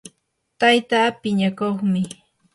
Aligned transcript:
tayta 0.59 0.99
piñakuqmi 1.21 2.01